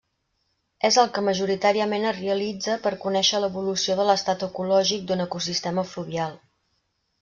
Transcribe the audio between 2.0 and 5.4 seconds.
es realitza per conèixer l'evolució de l'estat ecològic d'un